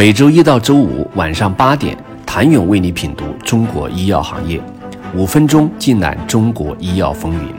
[0.00, 4.58] 每周一到周五晚上八点，谭勇为你品读中国医药行业，
[5.14, 7.54] 五分钟尽览中国医药风云。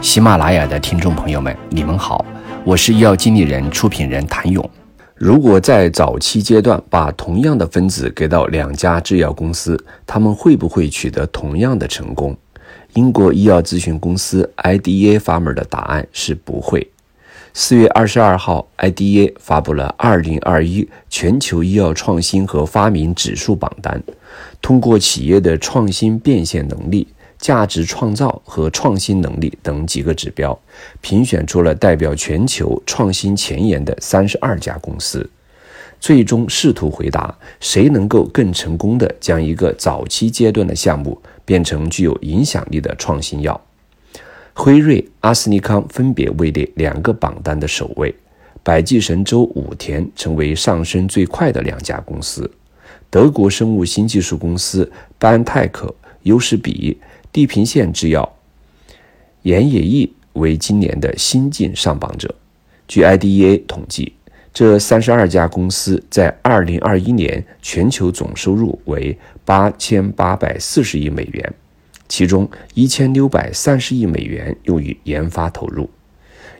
[0.00, 2.24] 喜马拉雅的听众朋友们，你们好，
[2.64, 4.70] 我是医药经理人、出品人谭勇。
[5.16, 9.76] 如果在早期阶段把同样的分子给到两家制药公司，
[10.06, 12.36] 他们会不会取得同样的成功？
[12.94, 16.88] 英国医药咨询公司 IDA Pharma 的答案是不会。
[17.52, 24.00] 四月二十二号，IDA 发布了二零二一全球医药创新和发明指数榜单，
[24.62, 27.08] 通过企业的创新变现能力、
[27.38, 30.56] 价值创造和创新能力等几个指标，
[31.00, 35.28] 评选出了代表全球创新前沿的三十二家公司，
[35.98, 43.60] 最终试图回答谁能够更成功地将一个早期阶段的项目变成具有影响力的创新药。
[44.62, 48.14] 辉瑞、阿斯利康分别位列两个榜单的首位，
[48.62, 52.48] 百济神州、武田成为上升最快的两家公司。
[53.08, 55.94] 德国生物新技术公司班泰克、
[56.24, 56.98] 优士比、
[57.32, 58.30] 地平线制药、
[59.44, 62.34] 岩野益为今年的新晋上榜者。
[62.86, 64.12] 据 IDEA 统计，
[64.52, 71.54] 这三十二家公司在二零二一年全球总收入为八千八百四十亿美元。
[72.10, 75.88] 其中一千六百三十亿美元用于研发投入，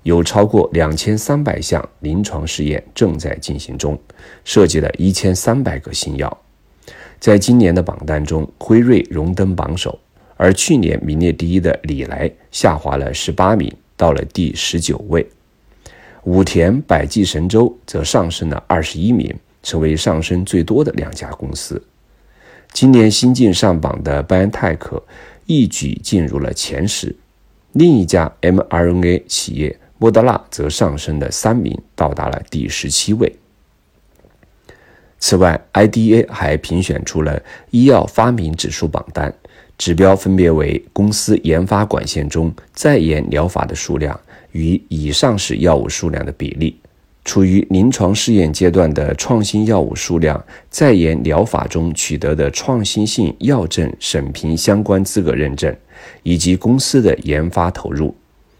[0.05, 3.99] 有超过两千三百项临床试验正在进行中，
[4.45, 6.39] 涉及了一千三百个新药。
[7.19, 9.99] 在今年的榜单中，辉瑞荣登榜首，
[10.37, 15.29] 而去年名列第一的礼来下滑了十八名，到了第十九位。
[16.23, 19.35] 武田、百济神州则上升了二十一名，
[19.65, 21.83] 成为上升最多的两家公司。
[22.73, 25.03] 今年新晋上榜的拜恩泰克。
[25.51, 27.13] 一举进入了前十，
[27.73, 33.35] 另一家 mRNA 企业莫德纳则上升了三名，到达了第十七位。
[35.19, 39.35] 此外，IDA 还评选出了医药发明指数榜单，
[39.77, 44.19] 指标分别为公司研发管线中在研疗法的数量
[44.53, 46.79] 与已上市药物数量的比例。
[47.31, 55.73] 处于临床试验阶段的创新药物数量，在研疗法中取得的创新性药证审评相关资格认证，
[56.25, 58.13] 以及公司的研发投入。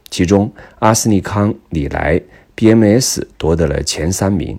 [0.09, 0.49] 其中，
[0.79, 2.21] 阿斯利康、礼来、
[2.55, 4.57] BMS 夺得了前三名，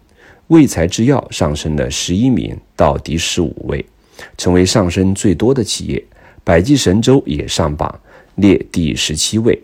[0.48, 3.86] 卫材制药上升了十一名到第十五位，
[4.38, 6.04] 成为上升最多的企业。
[6.44, 7.98] 百济神州也上榜，
[8.36, 9.58] 列第十七位。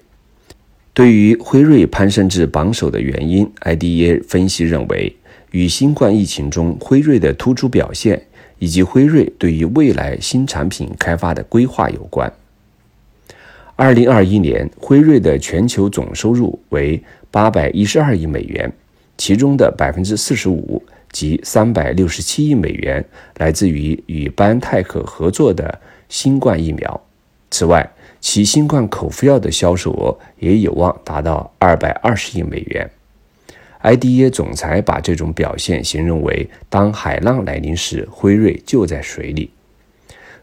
[0.97, 5.16] 对于辉瑞攀升至榜首的原因，IDEA 分析认为，
[5.52, 8.19] 与新冠疫情中辉瑞的突出表现，
[8.58, 12.34] 以及辉瑞对于未来新产品开发的规划有关。
[13.75, 18.74] 二零二一年，辉瑞的全球总收入为八百一十二亿美元，
[19.19, 20.81] 其中的百分之四十五
[21.12, 23.06] 及三百六十七亿美元
[23.38, 25.79] 来自于与班泰克合作的
[26.09, 27.06] 新冠疫苗。
[27.50, 32.90] 此外，其新冠口服药的销售额也有望达到二百二十亿美元。
[33.84, 39.52] IDA 总裁把这种表现形容为“当海浪来临时，辉瑞就在水里”。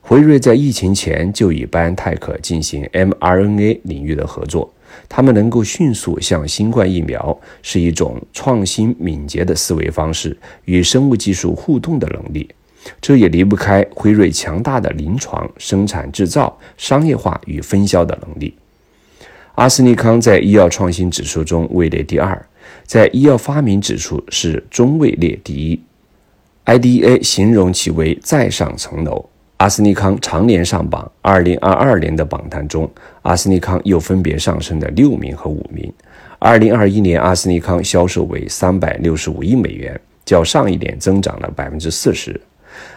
[0.00, 4.72] 辉瑞在疫情前就与拜恩泰克进行 mRNA 领域的合作，
[5.08, 10.36] 他们能够迅速向新冠疫苗，是一种创新敏捷的思维方式
[10.66, 12.48] 与生物技术互动的能力。
[13.00, 18.54] 这也离不开辉瑞强大的临床生产制造、商业化与分销的能力。
[19.54, 22.46] 阿斯利康在医药创新指数中位列第二，
[22.84, 25.80] 在医药发明指数是中位列第一。
[26.66, 29.28] Idea 形容其为再上层楼。
[29.58, 32.90] 阿斯利康常年上榜，2022年的榜单中，
[33.22, 35.90] 阿斯利康又分别上升了六名和五名。
[36.40, 42.38] 2021年，阿斯利康销售为365亿美元，较上一年增长了百分之四十。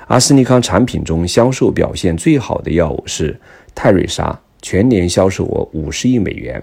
[0.07, 3.39] 阿斯利康产品中销售表现最好的药物是
[3.75, 6.61] 泰瑞莎，全年销售额五十亿美元，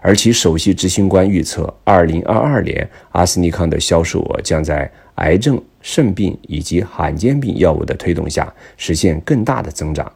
[0.00, 10.10] 而其首席执行官预测，二零二二年阿斯利康的销售额将在癌症、肾病以及罕见病药物的推动下实现更大的增长。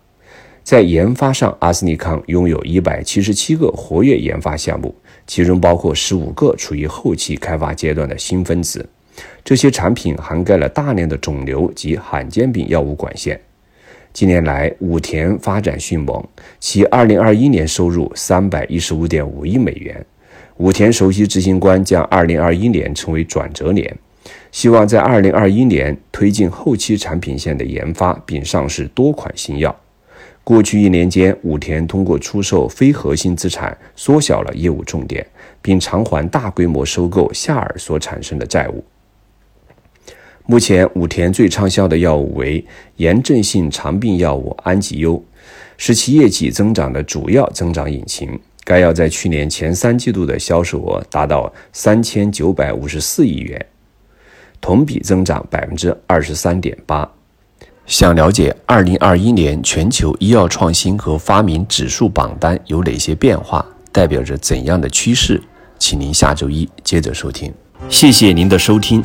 [0.62, 4.92] 在研发上，阿斯利康拥有一百七十七个活跃研发项目，
[5.26, 8.88] 其中包括十五个处于后期开发阶段的新分子。
[9.44, 13.40] 这些产品涵盖了大量的肿瘤及罕见病药物管线。
[14.12, 16.24] 近年来，武田发展迅猛，
[16.58, 20.04] 其2021年收入315.5亿美元。
[20.56, 23.94] 武田首席执行官将2021年称为转折年，
[24.50, 29.78] 希望在2021年推进后期产品线的研发，并上市多款新药。
[30.42, 35.26] 过去一年间，武田通过出售非核心资产，缩小了业务重点，
[35.60, 38.82] 并偿还大规模收购夏尔所产生的债务。
[40.48, 42.64] 目前武田最畅销的药物为
[42.96, 45.20] 炎症性肠病药物安吉优，
[45.76, 48.38] 是其业绩增长的主要增长引擎。
[48.64, 53.66] 该药在去年前三季度的销售额达到三千九百五十四亿元，
[54.60, 57.08] 同比增长百分之二十三点八。
[57.84, 65.42] 想了解二零二一年全球医药创新和发明指数榜单有哪些变化，代表着怎样的趋势？
[65.78, 67.52] 请您下周一接着收听。
[67.88, 69.04] 谢谢您的收听。